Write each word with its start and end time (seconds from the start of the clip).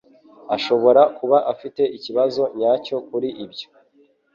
ashobora 0.55 1.01
kuba 1.17 1.37
afite 1.53 1.81
ikibazo 1.97 2.41
nyacyo 2.57 2.95
kuri 3.09 3.29
ibyo. 3.45 3.67